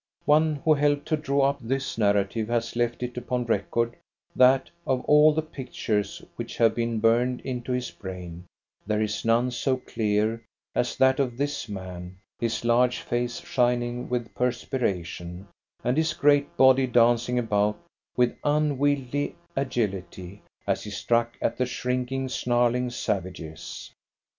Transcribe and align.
One 0.25 0.55
who 0.65 0.73
helped 0.73 1.05
to 1.09 1.15
draw 1.15 1.47
up 1.47 1.59
this 1.61 1.95
narrative 1.95 2.47
has 2.47 2.75
left 2.75 3.03
it 3.03 3.17
upon 3.17 3.45
record 3.45 3.95
that, 4.35 4.67
of 4.87 5.05
all 5.05 5.31
the 5.31 5.43
pictures 5.43 6.23
which 6.37 6.57
have 6.57 6.73
been 6.73 6.99
burned 6.99 7.39
into 7.41 7.71
his 7.71 7.91
brain, 7.91 8.45
there 8.87 8.99
is 8.99 9.23
none 9.23 9.51
so 9.51 9.77
clear 9.77 10.43
as 10.73 10.95
that 10.97 11.19
of 11.19 11.37
this 11.37 11.69
man, 11.69 12.17
his 12.39 12.65
large 12.65 12.97
face 13.01 13.41
shining 13.41 14.09
with 14.09 14.33
perspiration, 14.33 15.47
and 15.83 15.97
his 15.97 16.13
great 16.13 16.57
body 16.57 16.87
dancing 16.87 17.37
about 17.37 17.77
with 18.17 18.35
unwieldy 18.43 19.35
agility, 19.55 20.41
as 20.65 20.83
he 20.83 20.89
struck 20.89 21.37
at 21.43 21.57
the 21.57 21.67
shrinking, 21.67 22.27
snarling 22.27 22.89
savages. 22.89 23.91